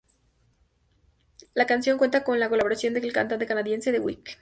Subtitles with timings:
[1.53, 4.25] La canción cuenta con la colaboración del cantante canadiense The Weeknd.